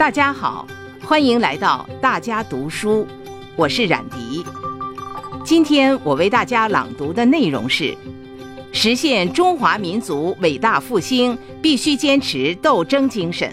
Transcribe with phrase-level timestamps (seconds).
[0.00, 0.66] 大家好，
[1.02, 3.06] 欢迎来到大家读书，
[3.54, 4.42] 我是冉迪。
[5.44, 7.94] 今天我为大家朗读的内容是：
[8.72, 13.52] 实现中华民族伟大复兴，必须坚持斗争精神。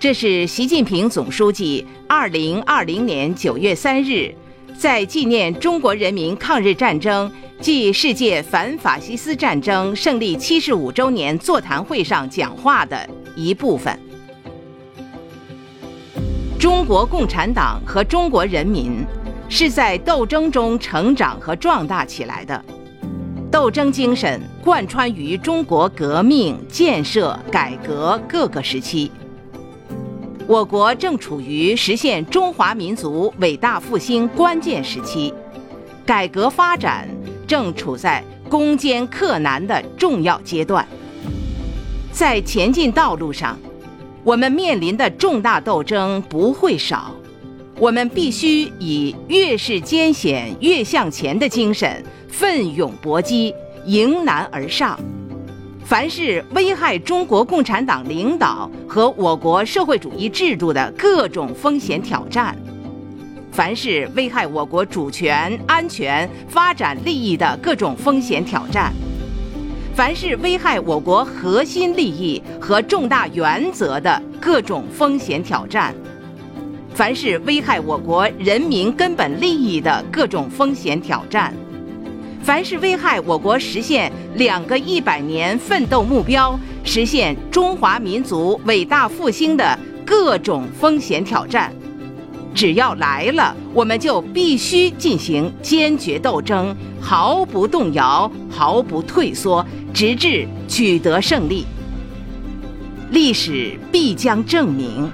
[0.00, 4.34] 这是习近平总书记二零二零年九月三日
[4.76, 13.96] 在纪念中国人民抗日战争暨世界反法西斯战争胜利七十五周年座谈会上讲话的一部分。
[16.64, 19.04] 中国共产党和中国人民
[19.50, 22.64] 是在斗争中成长和壮大起来的，
[23.50, 29.12] 斗争精神贯穿于中国革命、建设、改革各个时期。
[30.46, 35.34] 我国正处于实现中华民族伟大复兴关键时期，
[36.06, 37.06] 改革发展
[37.46, 40.88] 正处在攻坚克难的重要阶段。
[42.10, 43.58] 在前进道路上，
[44.24, 47.14] 我们面临的重大斗争不会少，
[47.78, 54.98] 我们必须以越是艰险越向前的精神，奋勇搏击，迎难而上。
[55.84, 62.56] 凡是危害中国共产党领导和我国社会主义制度的各种风险挑战，
[63.52, 68.90] 凡是危害我国主权、安全、发展利益的各种风险挑战，
[69.94, 75.94] 凡是危害我国核心利益和重大原则的各种风险挑战，
[76.92, 81.54] 凡是危害我国人民根本利益的各种风险挑战。
[82.42, 91.72] 凡是危害我国实现两个一百年奋斗目标、实现中华民族伟大复兴的各种风险挑战，
[92.54, 101.66] 只要来了，我们就必须进行坚决斗争，毫不动摇，毫不退缩，直至取得胜利。
[103.10, 105.10] 历史必将证明，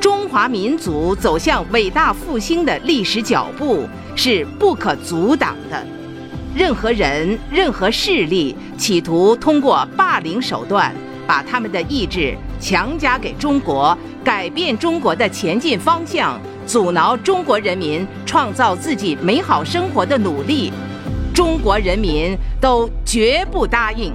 [0.00, 5.86] 中华民族走向伟大复兴的历史脚步是不可阻挡的。
[6.54, 10.94] 任何人、任何势力企图通过霸凌手段，
[11.26, 20.72] 把他们的意志强加给中国，改变中国的前进方向，阻挠中国人民创造自己美好生活的努力，
[21.34, 24.12] 中国人民都绝不答应。